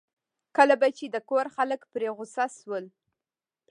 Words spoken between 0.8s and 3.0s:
به چې د کور خلک پرې په غوسه شول.